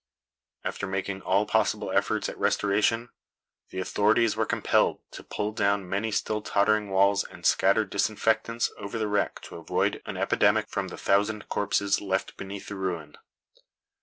After 0.63 0.87
making 0.87 1.21
all 1.21 1.45
possible 1.45 1.91
efforts 1.91 2.27
at 2.27 2.35
restoration, 2.39 3.09
the 3.69 3.77
authorities 3.79 4.35
were 4.35 4.47
compelled 4.47 4.97
to 5.11 5.23
pull 5.23 5.51
down 5.51 5.87
many 5.87 6.09
still 6.09 6.41
tottering 6.41 6.89
walls 6.89 7.23
and 7.23 7.45
scatter 7.45 7.85
disinfectants 7.85 8.71
over 8.79 8.97
the 8.97 9.07
wreck 9.07 9.41
to 9.41 9.57
[Illustration: 9.57 9.57
SCENE 9.57 9.57
AT 9.57 9.69
CHIO.] 9.69 9.99
avoid 9.99 10.01
an 10.07 10.17
epidemic 10.17 10.69
from 10.69 10.87
the 10.87 10.97
thousand 10.97 11.49
corpses 11.49 12.01
left 12.01 12.35
beneath 12.35 12.65
the 12.69 12.75
ruin. 12.77 13.15